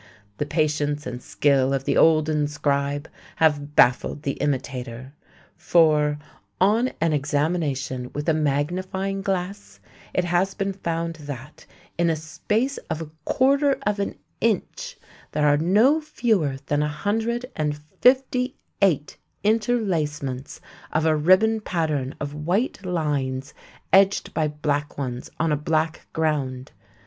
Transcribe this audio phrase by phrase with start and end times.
[0.39, 5.13] The patience and skill of the olden scribe have baffled the imitator;
[5.55, 6.17] for,
[6.59, 9.79] on an examination with a magnifying glass,
[10.11, 11.67] it has been found that,
[11.99, 14.97] in a space of a quarter of an inch,
[15.33, 20.59] there are no fewer than a hundred and fifty eight interlacements
[20.91, 23.53] of a ribbon pattern of white lines
[23.93, 26.71] edged by black ones on a black ground.